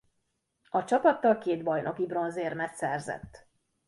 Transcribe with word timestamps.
A 0.69 0.83
csapattal 0.83 1.37
két 1.37 1.63
bajnoki 1.63 2.05
bronzérmet 2.05 2.75
szerzett. 2.75 3.47